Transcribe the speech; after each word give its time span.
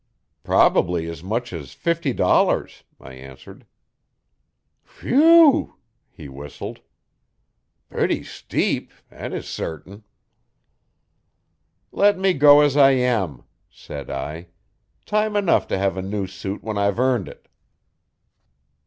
'Probably 0.43 1.05
as 1.07 1.21
much 1.21 1.53
as 1.53 1.73
fifty 1.75 2.11
dollars,' 2.11 2.81
I 2.99 3.13
answered. 3.13 3.67
'Whew 4.99 5.11
w 5.11 5.51
w!' 5.51 5.73
he 6.09 6.27
whistled. 6.27 6.79
'Patty 7.91 8.23
steep! 8.23 8.91
It 9.11 9.31
is 9.31 9.47
sartin.' 9.47 10.03
'Let 11.91 12.17
me 12.17 12.33
go 12.33 12.61
as 12.61 12.75
I 12.75 12.93
am,' 12.93 13.43
said 13.69 14.09
I. 14.09 14.47
'Time 15.05 15.35
enough 15.35 15.67
to 15.67 15.77
have 15.77 15.97
a 15.97 16.01
new 16.01 16.25
suit 16.25 16.63
when 16.63 16.79
I've 16.79 16.97
earned 16.97 17.27
it.' 17.27 17.47